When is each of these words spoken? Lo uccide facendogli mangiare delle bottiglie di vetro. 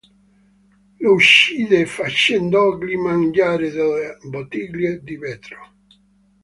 Lo 0.97 1.13
uccide 1.13 1.85
facendogli 1.85 2.95
mangiare 2.95 3.69
delle 3.69 4.17
bottiglie 4.23 4.99
di 5.03 5.15
vetro. 5.15 5.73